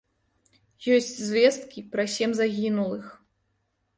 [0.95, 3.05] Ёсць звесткі пра сем загінулых.